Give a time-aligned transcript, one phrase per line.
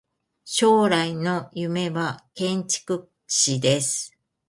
[0.45, 4.17] 将来の夢は建築士です。